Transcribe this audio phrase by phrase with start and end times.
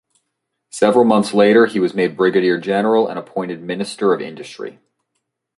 [0.71, 4.79] Several months later he was made brigadier general and appointed Minister of Industry.